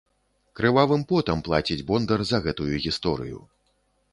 [0.59, 3.39] Крывавым потам плаціць бондар за гэтую гісторыю.